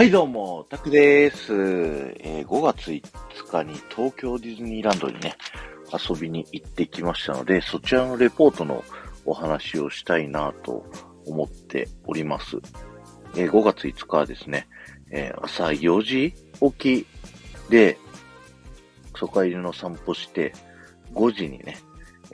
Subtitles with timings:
[0.00, 1.52] はい、どうも、タクです。
[1.52, 3.02] えー5月5
[3.50, 5.34] 日に東京ディズニーランドにね、
[5.92, 8.82] 遊びに行ってきましたので、そちらのレポートの
[9.26, 10.86] お話をしたいなと
[11.26, 12.56] 思っております。
[13.36, 14.68] えー5月5日はですね、
[15.10, 16.32] えー朝4時
[16.78, 17.06] 起き
[17.68, 17.98] で、
[19.12, 20.54] 初回の散歩して、
[21.12, 21.76] 5時にね、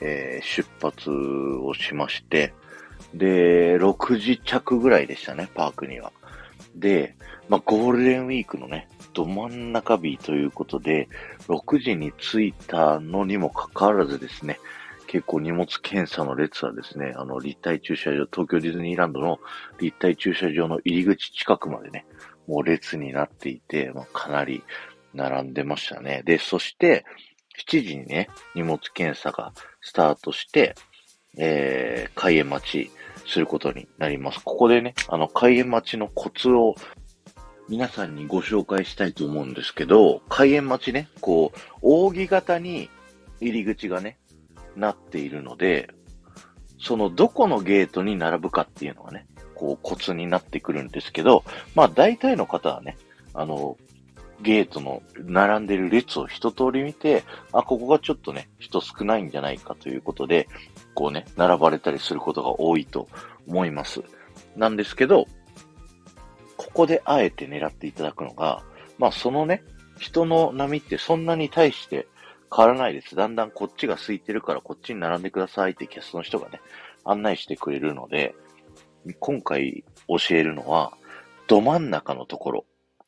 [0.00, 2.54] えー出発をしまして、
[3.12, 6.12] で、6時着ぐらいでしたね、パークには。
[6.76, 7.16] で、
[7.48, 11.08] まあ、ゴールデンウィークのね、ど真ん中日ということで、
[11.48, 14.58] 6時に着いたのにもかかわらずですね、
[15.06, 19.38] 結構荷物検査の列はですね、あの、立体駐車場、東京ディズニーランドの
[19.80, 22.06] 立体駐車場の入り口近くまでね、
[22.46, 24.62] もう列になっていて、まあ、かなり
[25.14, 26.22] 並んでましたね。
[26.24, 27.04] で、そして、
[27.66, 30.74] 7時にね、荷物検査がスタートして、
[31.38, 32.90] えー、開園待ち
[33.26, 34.40] することになります。
[34.44, 36.74] ここでね、あの、開園待ちのコツを
[37.68, 42.88] 皆さんにご紹介したいと思うんですけど、開園待ちね、こう、扇形に
[43.40, 44.18] 入り口がね、
[44.76, 45.90] なっているので、
[46.78, 51.42] そのどこのゲートに並ぶかっていうのがね、こうコツになってくるんですけど、
[51.74, 52.96] まあ大体の方はね、
[53.34, 53.76] あの、
[54.40, 60.48] ゲートの並んでる列を一通り見て、あ、ここがちょっとね、人少ないんじゃないかということで、
[60.94, 63.08] こうね、並ばれたりすることが多いと
[63.46, 64.02] 思います。
[64.56, 65.26] なんですけど、
[66.56, 68.62] ここであえて狙っていただくのが、
[68.98, 69.62] まあそのね、
[69.98, 72.06] 人の波ってそんなに対して
[72.54, 73.16] 変わらないです。
[73.16, 76.60] だんだんこっちが空いてるからこっちに並んでくださいってキャストの人がね、
[77.04, 78.34] 案内してくれるので、
[79.20, 80.92] 今回教えるのは、
[81.46, 82.64] ど真ん中のところ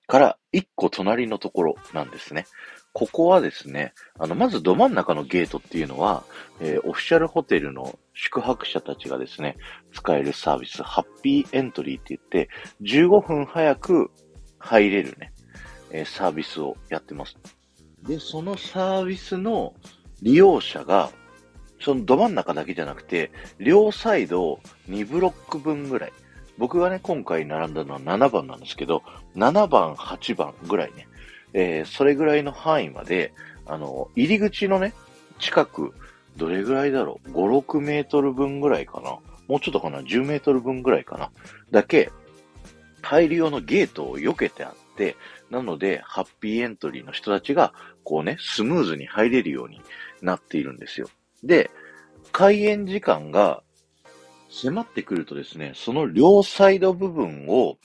[0.08, 2.46] から一個隣のところなんですね。
[2.94, 6.24] ここはですね、あの、まずど真ん中のゲートっていうのは、
[6.60, 9.56] えーオフィシャルホテルの宿泊者たちがですね、
[9.92, 12.48] 使えるサービス、ハッピーエントリーって言って、
[12.82, 14.10] 15分早く
[14.58, 15.32] 入れるね、
[15.92, 17.36] えーサービスをやってます。
[18.02, 19.74] で、そのサービスの
[20.22, 21.10] 利用者が、
[21.80, 24.58] そのど真ん中だけじゃなくて、両サイド
[24.88, 26.12] 2ブロック分ぐらい。
[26.58, 29.02] 僕がね、今回並んだのは7番なんですけど、
[29.36, 31.08] 7番、8番ぐらいね、
[31.54, 33.32] えーそれぐらいの範囲まで、
[33.66, 34.92] あの、入り口のね、
[35.38, 35.94] 近く、
[36.36, 39.18] どれぐらいだろう ?5、6メートル分ぐらいかな？
[39.46, 41.30] もうちょっとかな ?10 メートル分ぐらいかな？
[41.70, 42.10] だけ、
[43.02, 45.16] 入る用のゲートを避けてあって、
[45.50, 47.72] なので、ハッピーエントリーの人たちが、
[48.04, 49.80] こうね、スムーズに入れるように
[50.22, 51.08] なっているんですよ。
[51.42, 51.70] で、
[52.32, 53.62] 開園時間が
[54.50, 57.78] 迫ってくるとですね、その両サイド部分を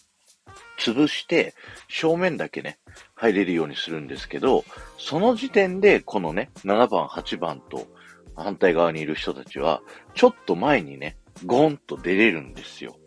[0.80, 1.54] 潰して、
[1.88, 2.80] 正面だけね、
[3.16, 4.64] 入れるようにするんですけど、
[4.98, 7.88] その時点で、このね、7番、8番と
[8.36, 9.82] 反対側にいる人たちは、
[10.14, 12.98] ちょっと前にね、ゴンと出れるんですよ。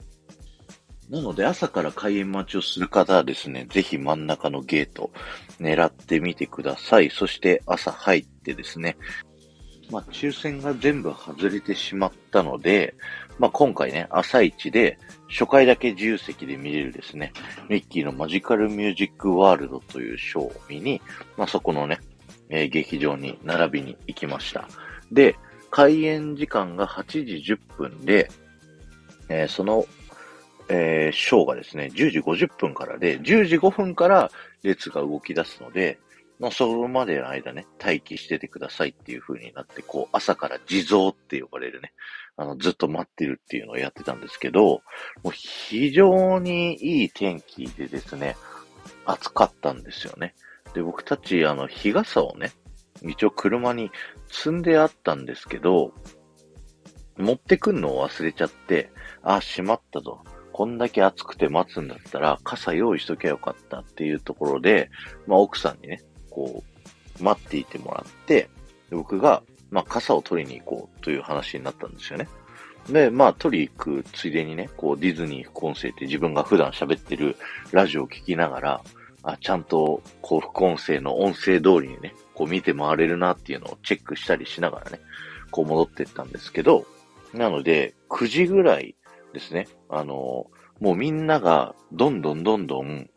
[1.09, 5.13] なので、朝から開園待ちをする方はですね、ぜひ真ん中のゲート
[5.61, 7.11] 狙ってみてください。
[7.11, 8.97] そして朝入ってですね、
[9.91, 12.95] まあ、抽選が全部外れてしまったので、
[13.39, 14.99] まあ、今回ね、朝一で
[15.29, 17.33] 初回だけ自由席で見れるですね、
[17.69, 21.01] ミッキーのマジカルミュージックワールドというショーを見に、
[21.37, 21.99] まあ、そこのね、
[22.49, 24.69] えー劇場に並びに行きました。
[25.13, 25.37] で、
[25.71, 28.31] 開演時間が8時10分で、
[29.29, 29.85] えーその、
[30.69, 34.31] えーショーがですね、10時50分からで、10時5分から
[34.63, 35.99] 列が動き出すので、
[36.39, 41.93] まあ、それまでの間ね、待機しててくださいっていう風になって、こう、朝から地蔵って呼ばれるね、
[42.37, 44.83] あの、ずっと待ってるっていうのをやってたんですけど、
[45.23, 48.37] もう非常にいい天気でですね、
[49.07, 50.35] 暑かったんですよね。
[50.75, 52.53] で、僕たち、あの、日傘をね、
[53.03, 53.91] 一応車に
[54.29, 55.93] 積んであったんですけど、
[57.17, 58.91] 持ってくんのを忘れちゃって、
[59.23, 60.21] あ、しまったと。
[60.53, 64.91] こんだけ暑くて待つんだったら、傘用意しときゃよかったっていうところで、
[65.27, 66.03] まあ、奥さんにね、
[66.37, 66.63] こ
[67.19, 68.51] う、待っていてもらって、
[68.91, 72.29] で僕が、まあ、傘を取りに行こうという話になったんですよね。
[72.91, 77.37] で、まあ、取り行くついでにね、こう、ディズニー副音声って自分が普段喋ってる
[77.73, 78.81] ラジオを聞きながら、
[79.23, 85.01] あ、ちゃんと、こう、副音声の音声通りにね、こう見て回れるなっていうのをチェックしたりしながらね、
[85.51, 86.87] こう戻ってったんですけど、
[87.33, 88.95] なので、9時ぐらい
[89.33, 90.47] ですね、あの、
[90.81, 93.09] もうみんながどんどんどんどん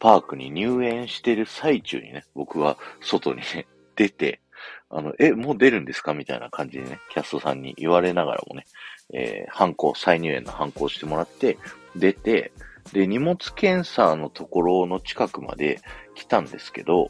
[0.00, 4.40] パークに入園してる最中にね、僕は外にね、 出て、
[4.88, 8.64] あの、え、もう出るんですかみたいな感じでね、キャストさんに言われながらもね、
[9.12, 11.58] えー、反抗、再入園の反抗してもらって、
[11.94, 12.50] 出て、
[12.92, 15.80] で、荷物検査のところの近くまで
[16.14, 17.08] 来たんですけど、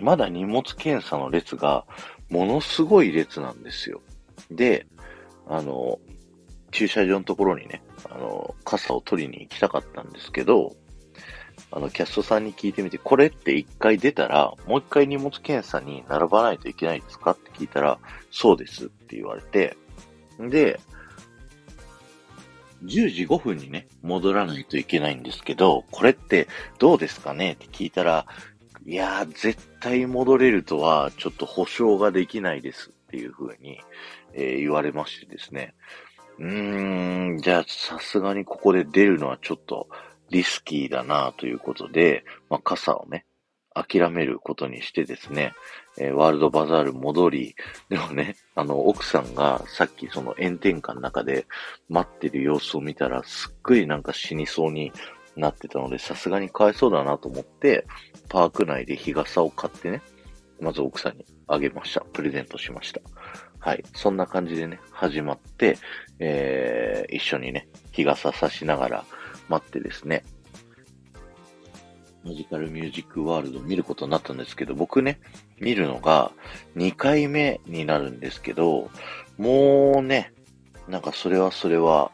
[0.00, 1.84] まだ荷物検査の列が
[2.30, 4.00] ものすごい列なんですよ。
[4.50, 4.86] で、
[5.46, 5.98] あの、
[6.70, 10.74] 駐車場のところにね、あの、傘を取りに行きたかったんですけど、
[11.72, 17.98] あの、キャストさんに聞いてみて、これって一回出たら、もう一回荷物検査に並ばないといけないですかって聞いたら、
[18.30, 19.76] そうですって言われて、
[20.38, 20.78] で、
[22.84, 26.46] 10時5分にね、戻らないといけないんですけど、これって
[26.78, 28.26] どうですかねって聞いたら、
[28.84, 33.80] いやー、絶対戻れるとは、ちょっと保証ができないですっていう風に、
[34.34, 35.74] えー、言われましてですね。
[36.38, 39.88] うーん、じゃあさすがにここで出るのはちょっと
[40.32, 43.26] リスキーだなということで、まあ、傘をね、
[43.74, 45.52] 諦めることにしてですね、
[45.98, 47.54] えー、ワールドバザール戻り、
[47.90, 51.46] でもね、あの、奥さんがさっきその炎天下の中で
[51.88, 54.90] 待ってる様子を見たら、すっごいなんか死にそうに
[55.36, 57.86] なってたので、さすがにかわいそうだなと思って、
[58.30, 60.02] パーク内で日傘を買ってね、
[60.60, 62.00] まず奥さんにあげました。
[62.00, 63.00] プレゼントしました。
[63.58, 63.84] はい。
[63.94, 65.76] そんな感じでね、始まって、
[66.18, 69.04] えー、一緒にね、日傘差しながら
[69.52, 70.24] 待ってですね、
[72.24, 75.20] マジカルミュージックワールド見ることになったんですけど、僕ね、
[75.60, 76.32] 見るのが
[76.76, 78.90] 2回目になるんですけど、
[79.36, 80.32] もうね、
[80.88, 82.10] なんかそれはそれは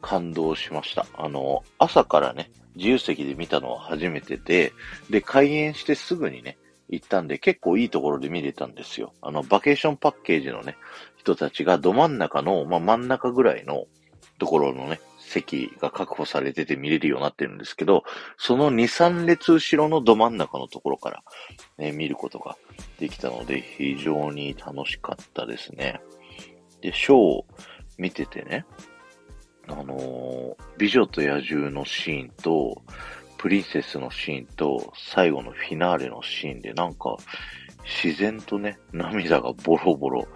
[0.00, 1.06] 感動しました。
[1.14, 4.72] あの、朝からね、自由席で見たのは初めてで、
[5.10, 6.56] で、開園してすぐにね、
[6.88, 9.12] 行ったんで、結構いいところで見れたんですよ。
[9.20, 10.76] あの、バケーションパッケージのね、
[11.16, 13.86] 人たちがど真ん中の、まあ、真ん中ぐらいの
[14.38, 15.00] ところのね、
[15.30, 18.02] 席が確保されてて見れるようになってるんですけど、
[18.36, 21.22] その2、3列後ろのど真ん中のところから、
[21.78, 22.56] ね、見ることが
[22.98, 26.00] できたので、非常に楽しかったですね。
[26.80, 27.46] で、ショーを
[27.96, 28.66] 見ててね、
[29.68, 32.82] あのー、美女と野獣のシーンと、
[33.38, 37.16] プリンセスのシーンと、最後のフィナーレのシーンで、なんか、
[38.04, 40.26] 自然とね、涙がボロボロ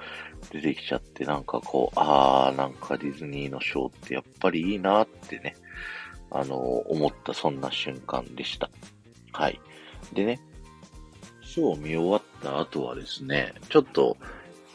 [0.55, 5.57] 出てきちゃって、なんかこう、あー、なんかディズニーのショーってやっぱりいいなってね、
[6.31, 8.71] あのー、思ったそんな瞬間でした。
[9.33, 9.61] はい。
[10.13, 10.41] でね、
[11.43, 14.17] ショーを見終わった後はですね、ちょっと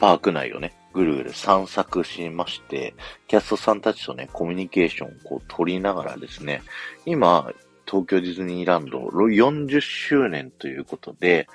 [0.02, 2.94] パーク内をね、ぐるぐる散策しまして、
[3.30, 6.62] キャストさんたちとね、コミュニケーションをこう取りながらですね、
[7.06, 7.54] 今、
[7.86, 11.48] 東京ディズニーランド40周年ということで、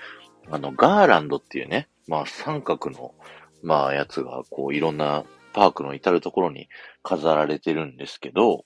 [0.51, 3.15] あの、ガーランドっていうね、まあ三角の、
[3.65, 6.69] まあやつが、こういろんなパークの至るところに
[7.03, 8.65] 飾られてるんですけど、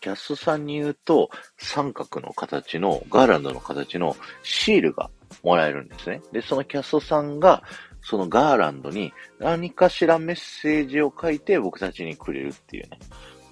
[0.00, 5.10] キャストさんに言うと、三角の形の、ガーランドの形のシールが
[5.42, 6.20] もらえるんですね。
[6.32, 7.62] で、そのキャストさんが、
[8.02, 12.98] そのガーランドに何かしらメッセージを書いて僕たちにくれるっていうね。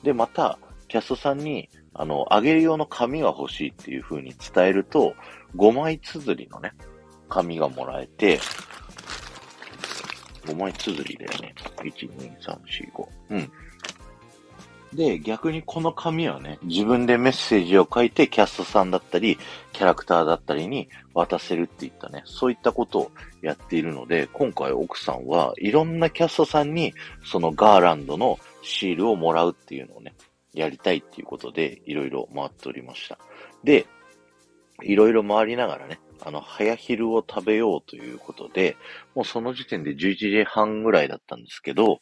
[0.03, 5.15] で、また、キャストさんに、あの、あげる用の紙が欲しいっていう風に伝えると、
[5.57, 6.73] 5枚綴りのね、
[7.29, 8.39] 紙がもらえて、
[10.46, 11.55] 5枚綴りだよね。
[11.76, 13.08] 1、2、3、4、5。
[13.31, 13.52] うん。
[14.94, 19.38] で、逆にこの紙はね、自分でメッセージを書いてキャストさんだったり、
[19.73, 23.11] キャラクターだったりに渡せるっていったね、そういったことを
[23.43, 26.94] やっているので、今回奥さんはいろんなキャストさんに
[27.25, 30.14] そのガーランドのシールをもらうっていうのをね、
[30.52, 33.19] やりたいっていうことで、いろいろ回っておりました。
[33.64, 33.87] で、
[34.82, 38.77] いろいろ回りながらね、あの、早昼を食べようということで、
[39.15, 42.01] もうその時点で11時半ぐらいだったんですけど、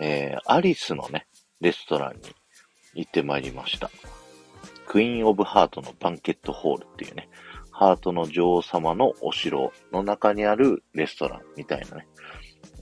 [0.00, 1.26] えー、アリスのね、
[1.60, 2.34] レストランに
[2.94, 3.90] 行ってまいりました。
[4.86, 7.28] クイーン・オブ・ハートのバンケットホールっていうね、
[7.70, 12.06] ハートの女王様のお城の中にあるレストランみたいなね、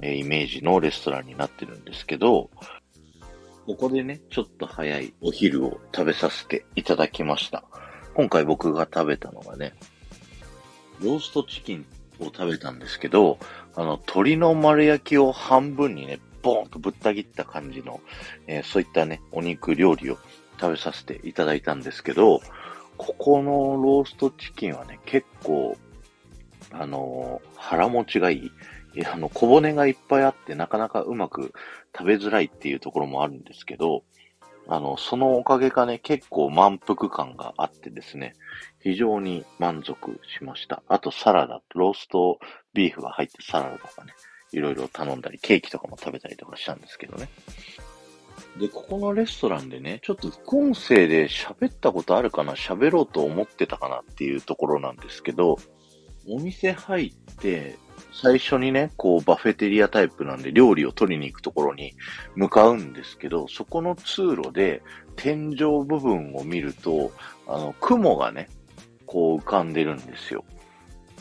[0.02, 2.50] えイメージのレストランになってるんですけど、
[3.66, 7.64] ここでね、ちょっと早いお昼を食べさせていただきました。
[8.14, 9.74] 今回僕が食べたのがね、
[11.02, 11.86] ローストチキン
[12.20, 13.38] を食べたんですけど、
[13.74, 18.00] あの、鶏の丸焼きを半分にね、ボーンとぶった切った感じの、
[18.46, 20.18] えー、そういったね、お肉料理を
[20.60, 22.40] 食べさせていただいたんですけど、
[22.96, 25.76] ここのローストチキンはね、結構、
[26.70, 28.52] あのー、腹持ちがいい。
[28.94, 31.52] いや、あの、小骨がいっぱいあってなかなかうまく
[31.96, 34.02] 食べづらいっていうところもあるんですけど、
[34.68, 38.34] あの、そのおかげかね、結構満腹感があってですね、
[38.80, 40.82] 非常に満足しました。
[40.88, 42.38] あとサラダ、ロースト
[42.72, 44.12] ビーフが入ってサラダとかね、
[44.52, 47.28] いろいろ頼んだり、ケーキとかも食べたりとかしたんですけどね。
[48.58, 55.58] で、ここのレストランでね、ちょっと副音声で喋ったことあるかな喋ろうと思ってたかなっていうところなんですけど、
[56.28, 57.76] お店入って、
[58.12, 61.94] 最初にね、こうバフェテリアタイプなんで料理を取りに行くところに
[62.34, 64.82] 向かうんですけど、そこの通路で
[65.16, 67.12] 天井部分を見ると、
[67.46, 68.48] あの、雲がね、
[69.10, 70.44] こう浮かんでるんですよ。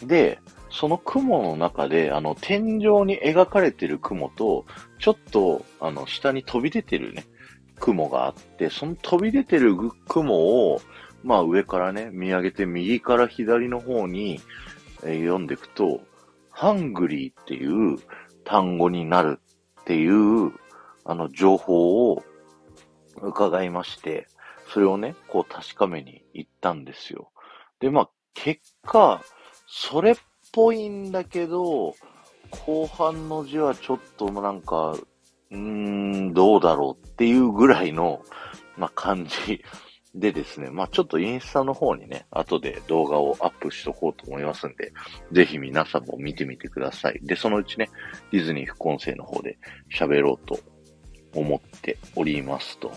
[0.03, 4.65] で、その雲の中で、あの、天井に描かれてる雲と、
[4.99, 7.25] ちょっと、あの、下に飛び出てるね、
[7.79, 9.75] 雲があって、その飛び出てる
[10.07, 10.35] 雲
[10.71, 10.81] を、
[11.23, 14.39] まあ上からね、見上げて右から左の方に、
[15.03, 16.01] えー、読んでいくと、
[16.51, 17.97] ハングリーっていう
[18.43, 19.39] 単語になる
[19.81, 20.51] っていう、
[21.05, 22.23] あの、情報を
[23.19, 24.27] 伺いまして、
[24.71, 27.31] それをね、こう確かめに行ったんですよ。
[27.79, 29.21] で、まあ、結果、
[29.67, 30.15] それっ
[30.51, 31.95] ぽいんだけど、
[32.65, 34.95] 後半の字はちょっとなんか、
[35.51, 38.21] うーん、どうだろうっていうぐらいの、
[38.77, 39.63] まあ、感じ
[40.15, 44.91] でですね、まあ、ちょっとインスタの方にね、後で動画をアップしとこうと思いますんで、
[45.31, 47.19] ぜひ皆さんも見てみてください。
[47.21, 47.89] で、そのうちね、
[48.31, 49.57] ディズニー副音声の方で
[49.93, 50.59] 喋ろうと
[51.35, 52.91] 思っておりますと。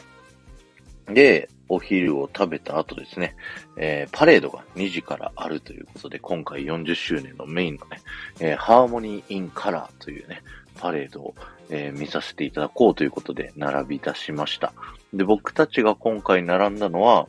[1.06, 3.34] で、お昼を食べた後ですね、
[3.78, 8.02] えー、パレードが2時からあるということで、今回40周年のメインのね、
[8.40, 10.42] えー、ハーモニー・イン・カラーというね、
[10.78, 11.34] パレードを、
[11.70, 14.74] えー、見させていただこうということで並び出しました。
[15.14, 17.26] で、僕たちが今回並んだのは、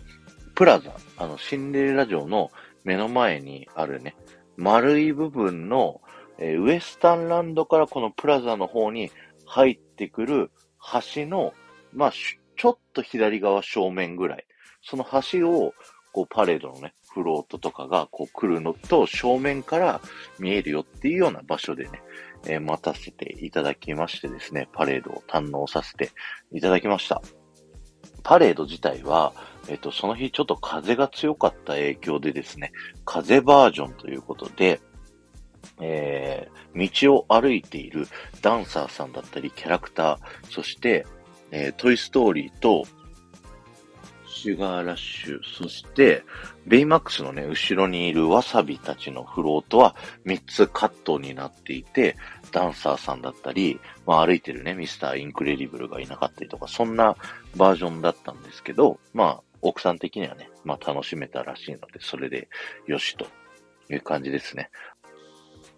[0.55, 2.51] プラザ、あの、シンデレラ城の
[2.83, 4.13] 目の前にあるね、
[4.57, 6.01] 丸い部分の、
[6.37, 9.09] えー、ウエスタンランドからこのプラザの方に
[9.45, 10.51] 入ってくる
[11.15, 11.53] 橋の、
[11.93, 12.11] まあ、
[12.55, 14.45] ちょっと左側正面ぐらい。
[14.81, 15.73] その橋を、
[16.11, 20.01] こう、パレードのね、フロートとかが、こう、来るのと、正面から
[20.39, 22.01] 見えるよっていうような場所でね、
[22.45, 26.11] えー、待たせていただきましてですね、パレードを堪能させて
[26.51, 27.21] いただきました。
[28.23, 29.33] パレード自体は、
[29.69, 32.71] えっ、と、その日ちょっと風が強かった影響でですね、
[33.05, 34.81] 風バージョンということで、
[35.79, 38.07] えー、道を歩いている
[38.41, 40.17] ダンサーさんだったり、キャラクター、
[40.49, 41.05] そして、
[41.55, 42.83] えー、トイストーリーと、
[44.25, 46.23] シュガーラッシュ、そして、
[46.65, 49.95] ベイマックスのね、後ろにいるワサビたちのフロートは
[50.25, 52.17] 3つカットになっていて、
[52.51, 57.15] ダンサーさんだったり、まあ歩いてるね、ミスターインクレディブルがいなかったりとか、そんな
[57.55, 62.49] バージョンだったんですけど、まあ、奥さん的にはね、まあ楽しめたらしいので、それで
[62.87, 63.27] よしと
[63.91, 64.71] いう感じですね。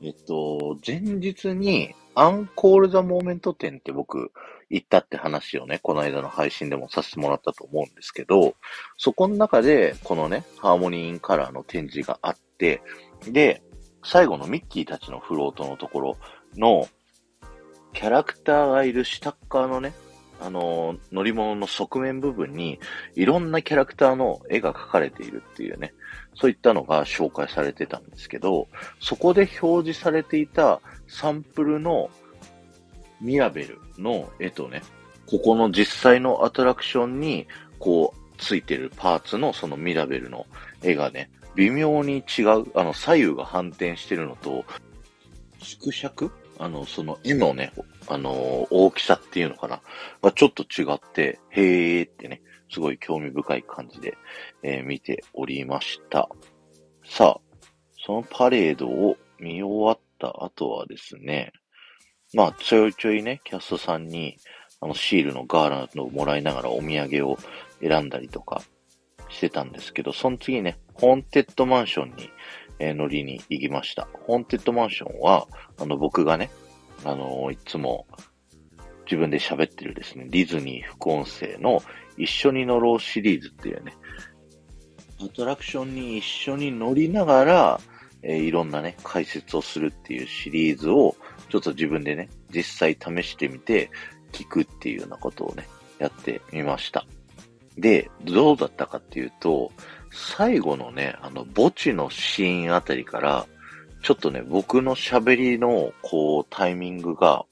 [0.01, 4.31] えっと、前日にアンコール the moment 展って僕
[4.75, 8.55] 行ったって話をね、この間の配信でもさせてもらったと思うんですけど、
[8.97, 12.81] そこの中で、このね、 Harmony in Color の展示があって、
[13.25, 13.63] で、
[14.03, 16.17] 最後のミッキーたちのフロートのところ
[16.57, 16.89] の、
[17.93, 19.93] キャラクターがいる下っ側のね、
[20.41, 22.77] あの、乗り物の側面部分に、
[23.15, 25.93] いろんなキャラクターの絵が描かれているっていうね、
[26.33, 28.67] そういったのが紹介されてたんですけど、
[28.99, 32.09] そこで表示されていたサンプルの
[33.21, 34.81] ミラベルの絵とね、
[35.25, 37.47] ここの実際のアトラクションに、
[37.79, 40.45] こう、ついてるパーツのそのミラベルの
[40.83, 44.65] 絵がね、微妙に違う、あの、左右が反転してるのと、
[45.59, 46.31] 縮尺？
[46.59, 47.73] あの、その絵のね、
[48.07, 49.81] あの大きさっていうのかな？
[50.21, 54.17] がちょっと違って、へーってね、すごい興味深い感じで、
[54.63, 56.29] えー、見ておりました。
[57.05, 57.41] さあ、
[58.05, 61.51] そのパレードを見終わった後はですね、
[62.35, 64.37] まあ、ちょいちょいね、キャストさんに、
[64.81, 67.37] あの、シールのガーランドをもらいながらお土産を
[67.81, 68.61] 選んだりとか
[69.29, 72.29] してたんですけど、その次ね、ホーンテッドマンションに、
[72.79, 74.09] えー、乗りに行きました。
[74.25, 75.47] ホーンテッドマンションは、
[75.79, 76.51] あの、僕がね、
[77.05, 78.05] あのー、いつも
[79.05, 81.81] 自分で喋ってるですね、ディズニー副音声の
[82.17, 83.93] 一緒に乗ろうシリーズっていうね、
[85.21, 87.79] アトラクションに一緒に乗りながら、
[88.23, 91.15] えー、いろんなね、解説をするっていうシリーズを、
[91.49, 93.89] ちょっと自分でね、実際試してみて、
[94.31, 95.67] 聞くっていうようなことをね、
[95.99, 97.05] やってみました。
[97.77, 99.71] で、どうだったかっていうと、
[100.11, 103.47] 最後のね、あの、墓地のシーンあたりから、
[104.01, 107.45] ちょっとね、僕の喋りの、こう、タイミングが、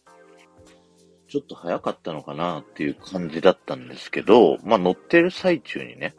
[1.27, 6.13] ちょっと早かったのかなっていう感じだったんですけど、まあ、乗ってる最中にね、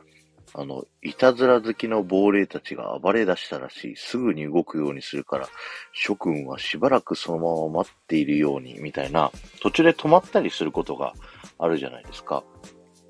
[0.56, 3.96] あの、いたずら好きの亡霊たちが暴れ出したらしい。
[3.96, 5.48] すぐに動くようにするから、
[5.92, 11.12] 諸君はしばらくそのまま待っているように、みたいな、途中で止まったりすることが
[11.58, 12.44] あるじゃないですか。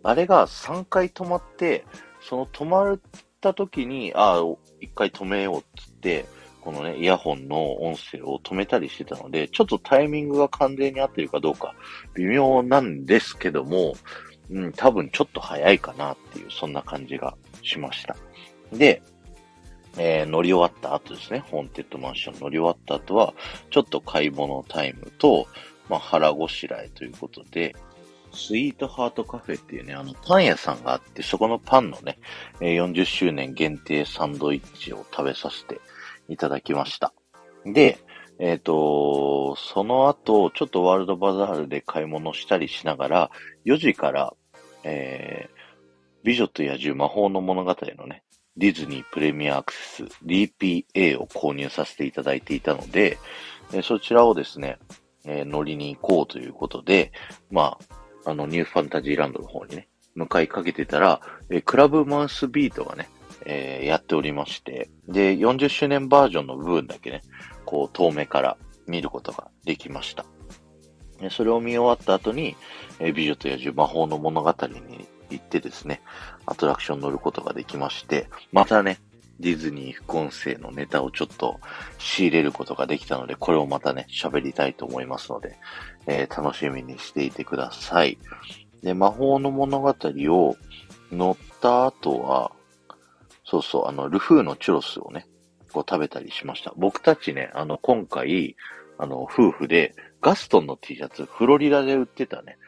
[0.03, 1.85] あれが3回止まって、
[2.23, 2.99] その止まっ
[3.43, 4.57] た時に、ああ、1
[4.95, 6.25] 回止めようっつって、
[6.63, 11.75] このね、イヤホンの音声を止めたりしてたので、ちょっとタイミングが完全に合ってるかどうか
[12.15, 13.95] 微妙なんですけども、
[14.51, 18.17] うん、多分ちょっと早いかなっていう、そんな感じがしました。
[18.73, 19.03] で、
[19.97, 23.35] えー、乗り終わった後ですね、ホーンテッドマンション乗り終わった後は、
[23.71, 25.47] ちょっと買い物タイムと、
[25.89, 27.75] まあ、腹ごしらえということで、
[28.33, 32.19] スイートハートカフェっていうね、あの、パン屋さんがあって、そこのパンのね、
[32.61, 35.81] 40周年限定サンドイッチを食べさせて
[36.29, 37.13] いただきました。
[37.65, 37.99] で、
[38.39, 43.31] えっ、ー、と、その後、ちょっとワールドバザールで買い物したりしながら、
[43.65, 44.35] 4時から、
[44.83, 45.59] えー、
[46.25, 48.23] 美女と野獣魔法の物語のね、
[48.57, 53.19] ディズニープレミアアクセス DPA を購入させていただいていたので、
[53.73, 54.79] えそちらをですね、
[55.25, 57.13] えー、乗りに行こうということで、
[57.51, 57.79] ま
[58.25, 63.09] あ、あの、ニューファンタジーランドの方にね、向かいかけてたら、えー、クラブマウスビートがね、
[63.47, 67.23] えー、やっておりまして、で、40周年バージョンの部分だけね、
[67.65, 68.57] こう、遠目から
[68.87, 70.25] 見ることができました。
[71.31, 72.57] それを見終わった後に、
[72.99, 76.03] え美女と野獣魔法の物語に行ってですね、
[76.47, 79.01] アトラクション乗ることができまして、またね、
[79.41, 81.59] ディズニー副音声のネタをちょっと
[81.99, 85.59] 仕入れることができたので、これをまたね、喋りたいと思いますので、
[86.07, 88.19] えー、楽しみにしていてください。
[88.83, 90.57] で、魔法の物語を
[91.11, 92.53] 乗った後は、
[93.45, 95.27] そうそう、あの、ルフーのチュロスをね、
[95.75, 96.73] こう食べたりしました。
[96.77, 98.57] 僕たちね、あの、今回、
[98.97, 102.59] あの、夫婦でガストンの T シャツ、フロリダで売ってたね、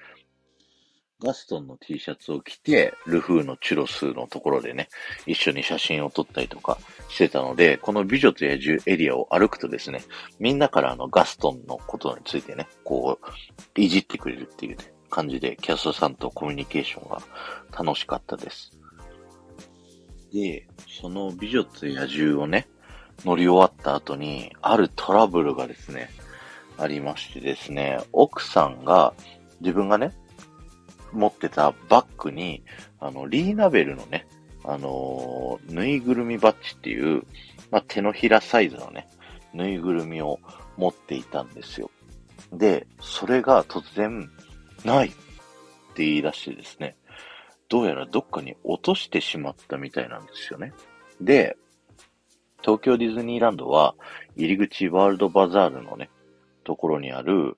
[1.22, 4.88] ガストンの T シャツを着て、ルフーのチュロスのところでね、
[5.24, 10.02] 一緒に写真を撮ったりとかしてたので、この美女と野獣エリアを歩くとですね、
[10.40, 17.22] みんなからあのガストンのことについてね、こう、いじってくれるっていうね、感じで、キャストさんとコミュニケーションが
[17.72, 18.72] 楽しかったです。
[20.32, 20.66] で、
[21.00, 22.68] その美女と野獣をね、
[23.24, 26.10] 乗り終わった後に、あるトラブルがですね、
[26.78, 29.14] ありましてですね、奥さんが、
[29.60, 30.12] 自分がね、
[31.12, 32.62] 持ってたバッグに、
[33.00, 34.26] あの、リーナベルのね、
[34.64, 37.22] あのー、ぬいぐるみバッジっていう、
[37.70, 39.08] まあ、手のひらサイズのね、
[39.54, 40.38] ぬいぐるみを
[40.76, 41.90] 持っていたんですよ。
[42.52, 44.30] で、それが突然、
[44.84, 45.10] ないっ
[45.94, 46.96] て言い出してですね、
[47.68, 50.72] どうやらどっかに落としてしまったみたいなんですよね。
[51.20, 51.56] で、
[52.66, 53.94] 東京ディズニーランドは、
[54.34, 56.10] 入り口ワールドバザールのね、
[56.64, 57.56] ところにある、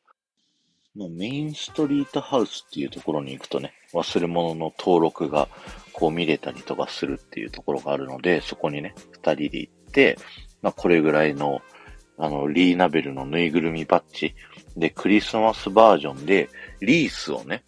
[0.94, 5.48] メインストリートハウスっていうところに行くとね、忘れ物の登録が
[5.94, 10.18] こう見れたりとかするっていうところがあるので、そこにね、二人で行って、
[10.60, 11.62] まあこれぐらいの、
[12.18, 14.34] あの、リーナベルのぬいぐるみバッジ
[14.76, 17.64] で、クリスマスバージョンで、リースをね、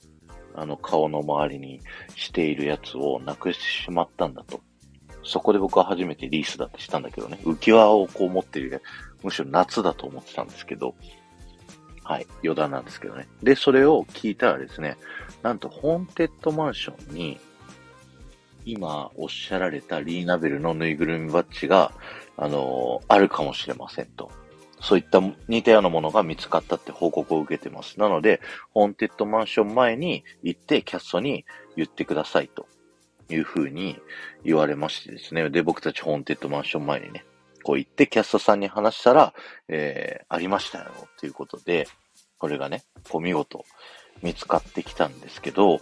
[0.54, 1.80] あの、顔の周りに
[2.16, 4.60] しているやつをなくしてしまったんだと。
[5.22, 8.82] そこで僕は初めてリースだってしたんだけどね、浮き輪をこう持ってる、
[9.22, 10.94] むしろ夏だと思ってたんですけど、
[12.02, 12.26] はい。
[12.42, 13.28] 余談なんですけどね。
[13.42, 14.96] で、それを聞いたらですね、
[15.42, 17.38] なんと、ホーンテッドマンションに、
[18.64, 21.92] 今おっしゃられたリーナベルのぬいぐるみバッジが、
[22.36, 24.30] あのー、あるかもしれませんと。
[24.80, 28.00] そういった似たようなものが見つかったって報告を受けてます。
[28.00, 28.40] なので、
[28.72, 31.44] ホーンテッドマンション前に行ってキャストに
[31.76, 32.66] 言ってくださいと
[33.30, 33.98] いうふうに
[34.44, 35.48] 言われましてですね。
[35.50, 37.24] で、僕たちホーンテッドマンション前にね、
[37.62, 39.34] こう言ってキャストさんに話したら、
[39.68, 41.86] えー、ありましたよ、ということで、
[42.38, 43.64] これがね、こう見事
[44.22, 45.80] 見つかってきたんですけど、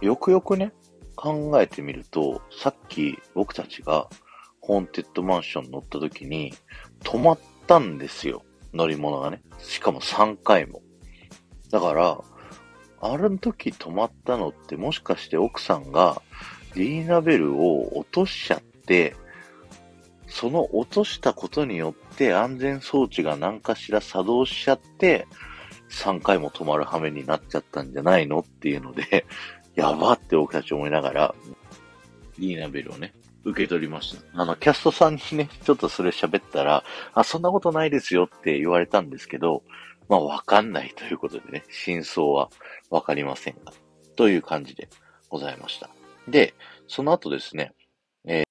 [0.00, 0.72] よくよくね、
[1.14, 4.08] 考えてみると、さっき僕たちが
[4.60, 6.52] ホーンテッドマンション乗った時に
[7.00, 8.42] 止まったんですよ。
[8.74, 9.40] 乗り物がね。
[9.58, 10.82] しかも3回も。
[11.70, 12.20] だから、
[13.00, 16.22] ある時止まったのってもしかして奥さんが
[16.74, 19.14] リーナベルを落としちゃって、
[20.28, 25.26] その落としたことによって安全装置が何かしら作動しちゃって、
[25.90, 29.24] 3回も止まる羽目になっちゃったんじゃないのっていうので、
[29.74, 31.34] やばって僕たち思いながら、
[32.38, 34.42] リーナベルをね、受け取りました。
[34.42, 36.82] あの、キャストさんにね、ちょっとそれ喋ったら、
[37.14, 39.62] あ、そんなことないですよって言われたんですけど、
[40.08, 42.50] まあ、わかんないということでね、真相は
[42.90, 43.72] わかりませんが、
[44.14, 44.88] という感じで
[45.28, 45.90] ございました。
[46.28, 46.54] で、
[46.88, 47.72] その後ですね、
[48.24, 48.44] え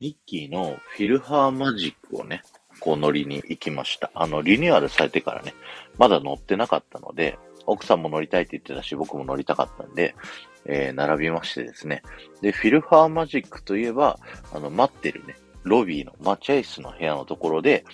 [0.00, 2.42] ミッキーのフィルハーマジックをね、
[2.80, 4.10] こう乗りに行きました。
[4.14, 5.54] あの、リニューアルされてからね、
[5.98, 10.14] まだ乗ってなかったので、奥さんも乗りたいって言ってたし、僕も乗りたかったんで、
[10.64, 12.02] えー、並びましてですね。
[12.40, 14.18] で、フィルハーマジックといえば、
[14.52, 17.84] あの、待ってるね、ロビーの待合室の部屋のところで、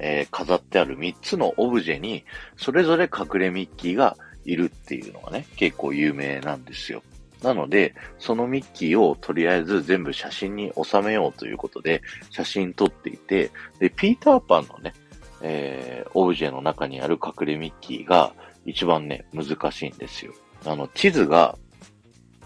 [0.00, 2.24] えー、飾ってある3つのオブジェに、
[2.56, 7.02] それぞれ隠れミッキーがいるっていうのがね、結構有名なんですよ。
[7.42, 14.94] なので、そのミッキーをとりあえず全部写真に収めようということで、写真撮っていて、で、ピーターパンのね、
[15.42, 18.32] えー、オブジェの中にある隠れミッキーが
[18.66, 20.32] 一番ね、難しいんですよ。
[20.64, 21.56] あの、地図が、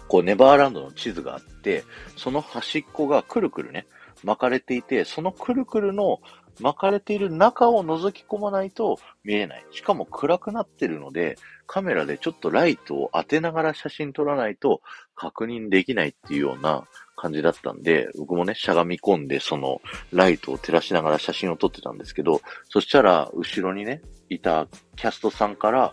[0.07, 1.83] こう、ネバーランドの地図があって、
[2.15, 3.85] その端っこがくるくるね、
[4.23, 6.19] 巻かれていて、そのくるくるの
[6.59, 9.65] 巻かれている中を覗き込まないと見えない。
[9.71, 11.37] しかも暗くなってるので、
[11.67, 14.81] カメラでちょっとライトを当てながら写真撮らないと
[15.15, 25.91] 確認できないっていうような感じだったんで、僕もね、しゃがみ込んで、その、ライトを照らしながら写真を撮ってたんですけど、そしたら、後ろにね、いたキャストさんから、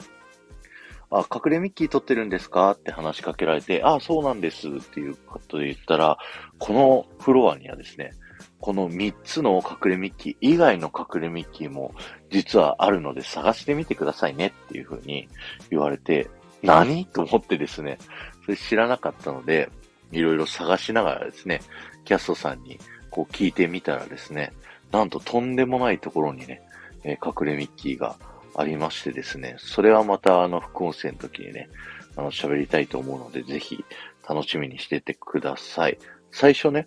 [1.11, 2.71] あ、隠れミッキー撮ってるんですか？
[2.71, 6.17] って話しかけられて、あ、そうなんですっていうことで言ったら、
[6.59, 8.13] このフロアにはですね、
[8.61, 11.95] この3つの隠れミッキー以外の隠れミッキーも
[12.31, 15.29] 実はあるので探してみてくださいねっていう風に
[15.71, 16.29] 言われて、
[16.63, 17.99] 何と思ってですね、
[18.45, 19.71] それ知らなかったので、
[20.13, 21.61] いろいろ探しながらですね、
[22.05, 22.79] キャストさんに
[23.11, 24.53] こう聞いてみたらですね、
[24.93, 26.63] なんととんでもないところにね、
[27.05, 28.17] え、隠れミッキーが
[28.55, 31.69] ありましてですね、それはまたあの副音声の時にね、
[32.17, 33.85] あの喋りたいと思うので、ぜひ
[34.29, 35.99] 楽しみにしててください。
[36.31, 36.87] 最初ね、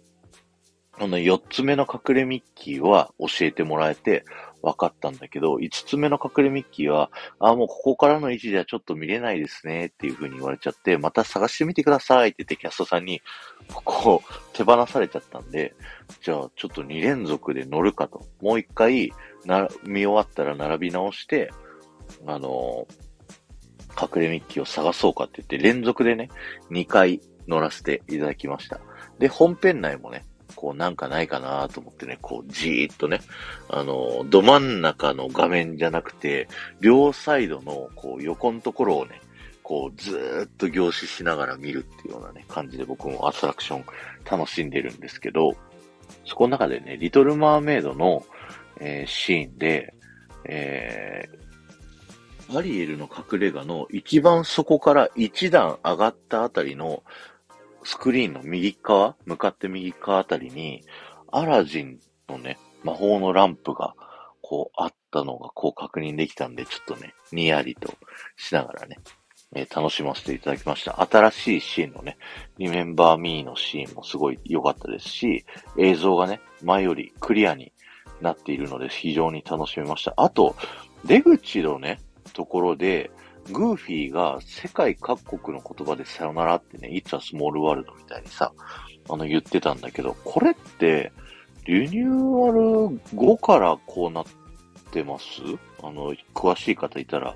[0.98, 4.24] あの、4つ目の隠れミッキーは教えてもらえて
[4.62, 13.22] 分かったんだけど、5つ目の隠れミッキーは、あ、もうここからの位置じゃちょっと見れないですねっていう風に言われちゃって、また探してみてくださいって言ってキャストさんに、
[13.74, 15.76] ここを手放されちゃったんで、
[16.22, 18.26] じゃあちょっと2連続で乗るかと。
[18.42, 19.12] もう一回、
[19.44, 21.52] な、見終わったら並び直して、
[22.26, 22.88] あの、
[24.02, 26.30] 隠れミッキーを探そうかって言って、連続でね、
[26.72, 28.80] 2回乗らせていただきました。
[29.20, 30.24] で、本編内もね、
[30.56, 33.22] こうなんかないかなと思ってね、こうじーっとね、
[33.70, 36.48] あの、ど真ん中の画面じゃなくて、
[36.80, 39.22] 両サイドのこう横のところをね、
[39.64, 43.86] こうずーっと凝視しながら見るっていうようなね、感じで僕もアトラクション
[44.30, 45.56] 楽しんでるんですけど、
[46.26, 48.24] そこの中でね、リトルマーメイドの、
[48.80, 49.94] えー、シーンで、
[50.46, 57.04] えー、アリエルの隠れ家の一番底から一段上がったあたりの
[57.86, 60.84] スクリーンの右側、向かって右側あたりに、
[61.32, 63.96] アラジンのね、魔法のランプが、
[64.42, 67.94] こう、あったのが、こう確認できたんで、ちょっとね、にやりと
[68.38, 68.98] しながらね、
[69.56, 71.00] えー、楽しませていただきました。
[71.02, 72.18] 新しいシーンのね、
[72.58, 75.46] Remember Me のシーンもすごい良かったですし、
[75.78, 77.72] 映像がね、前よりクリアに
[78.20, 80.16] なっているので、非常に楽しめました。
[80.18, 80.56] あと、
[81.06, 82.00] 出口のね、
[82.34, 83.12] ところで、
[83.52, 88.52] グーフィーが世界各国の言葉でさよならってね、いつはスモールワールドみたいにさ、
[89.10, 91.12] あの言ってたんだけど、これって、
[91.66, 94.26] リニューアル後からこうなっ
[94.92, 95.26] てます？
[95.84, 97.36] あの、詳しい方いたら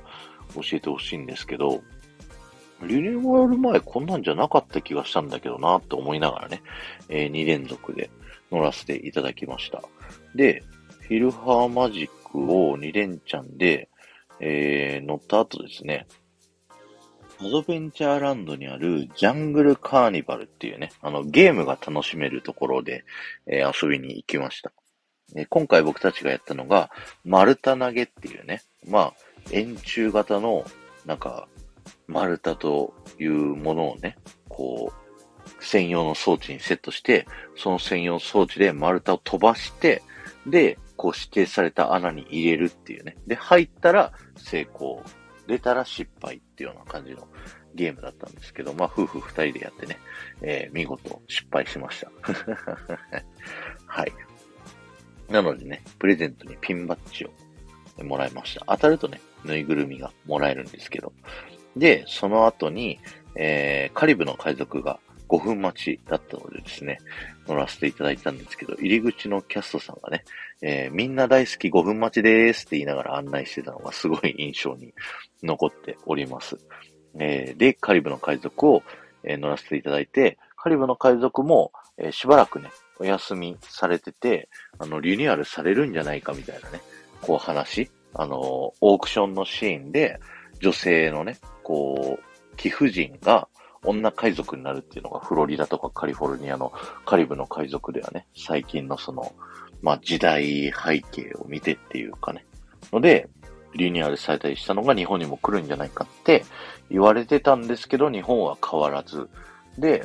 [0.56, 1.82] 教えてほしいんですけど、
[2.84, 6.62] リニューアル前こんなんじゃなかった気がしたんだけどなって思いながらね、
[7.10, 8.10] えー、2連続で
[8.52, 9.84] 乗らせていただきました。
[10.34, 10.64] で、
[11.02, 13.90] フィルハーマジックを2連チャンで、
[14.40, 16.08] えー、乗った後ですね、
[17.42, 23.06] アドベンチャーランドにあるジャングルカーニバルっていうね、あのゲームが楽しめるところで、
[23.48, 24.72] えー、遊びに行きました。
[25.36, 26.90] え、今回僕たちがやったのが、
[27.24, 29.14] 丸太投げっていうね、まあ、
[29.52, 30.66] 円柱型の、
[31.06, 31.48] なんか、
[32.08, 34.18] 丸太というものをね、
[34.50, 40.02] こう、専用の装置にセットして、その専用装置で丸太を飛ばして、
[40.48, 43.16] で、こう指定された穴に入れるっていうね。
[43.26, 45.02] で、入ったら成功。
[45.48, 47.26] 出たら失敗っていうような感じの
[47.74, 49.98] ゲームだったんですけど、まあ、夫婦二人でやってね、
[50.42, 52.12] えー、見事失敗しました。
[53.88, 54.12] はい。
[55.30, 58.66] なのでね、プレゼントにピンバッジをもらいました。
[58.68, 61.14] 当たるとね、ぬいぐるみがもらえるんですけど。
[61.78, 63.00] で、その後に、
[63.36, 67.00] えー、カリブの海賊が5分待ちだったのでですね、
[67.48, 70.24] 乗らせていただいたんですけど、入り口のキャストさんがね、
[70.62, 74.94] えー、みんな大好き5分待ちでーすって言いながら案内してたのがすごい印象に
[75.44, 76.58] 残っております。
[77.20, 78.84] えー、で、カリブの海賊を、
[79.24, 86.82] えー、乗らせていただいて、カリブの海賊も、えしばらくね、お休みされてて、あの、リニューアルされるんじゃないかみたいなね、
[87.22, 90.20] こう話、あの、オークションのシーンで、
[90.60, 93.48] 女性のね、こう、貴婦人が、
[93.84, 96.74] 女海賊になるっていうのがフロリダとかカリフォルニアの
[97.06, 99.34] カリブの海賊ではね、最近のその、
[99.82, 102.46] まあ時代背景を見てっていうかね、
[102.92, 103.30] ので、
[103.74, 106.44] リニューアルされたりしたのが日本にも来るんじゃないかって
[106.90, 109.30] 言われてたんですけど、日本は変わらず。
[109.78, 110.04] で、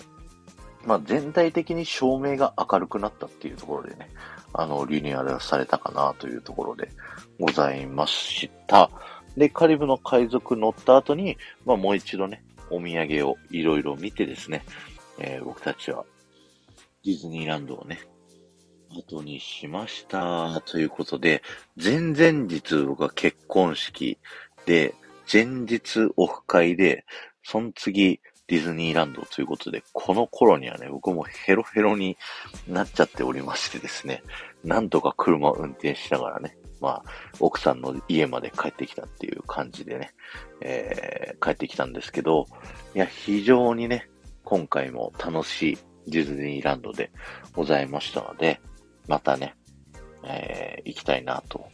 [0.84, 4.10] まあ全体的に照明が明るくなったっていうところでね、
[4.52, 6.90] あの、リニューアルされたかなというところで
[7.40, 8.90] ございました。
[9.36, 14.64] で、カリブの海賊乗った後に、まあもう一度ね、お土産をいろいろ見てですね、
[15.18, 16.04] えー、僕たちは
[17.04, 18.00] ディズニーランドをね、
[18.94, 20.60] 後にしました。
[20.62, 21.42] ということで、
[21.82, 24.18] 前々日僕は結婚式
[24.66, 24.94] で、
[25.30, 27.04] 前日オフ会で、
[27.42, 32.16] その次ディズニーランドということで、この頃にはね、僕もヘロヘロに
[32.68, 34.22] なっちゃっておりましてですね、
[34.62, 37.04] なんとか車を運転しながらね、まあ、
[37.40, 40.12] 奥さんの家まで帰ってきたっていう感じでね、
[40.60, 42.46] えー、帰ってきたんですけど、
[42.94, 44.10] いや、非常にね、
[44.44, 47.10] 今回も楽しいディズニーランドで
[47.54, 48.60] ございましたので、
[49.08, 49.54] またね、
[50.24, 51.66] えー、行きたいなと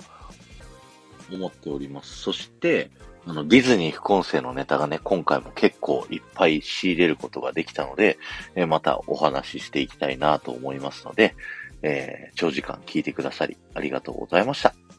[1.33, 2.17] 思っております。
[2.17, 2.91] そして、
[3.27, 8.17] あの、ディズニー副音声のネタがね、今回も結構いっぱい仕入れることができたので、
[8.55, 11.35] えー、またお話ししていきたいなと思いますので、
[11.83, 14.90] えー、長時間聞いてくださりありがとうございました。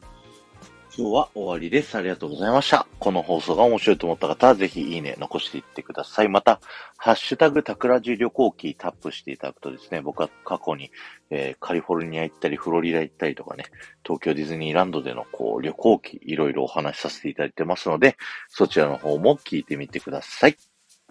[0.94, 1.96] 今日は終わりです。
[1.96, 2.86] ありがとうございました。
[2.98, 6.28] この放送が面白いと思った方は、ぜひいいね、残していってください。
[6.28, 6.60] また、
[6.98, 10.90] ハッシュタグ、タクラジ旅行記タップしていただくとですね、僕は過去に、
[11.30, 13.64] えー、カリフォルニア行ったり、フロリダ行ったりとかね、
[14.04, 18.18] 東京ディズニーランドでのこう旅行記、いろいろお話しさせていただいてますので、
[18.50, 20.58] そちらの方も聞いてみてください。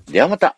[0.06, 0.58] ではまた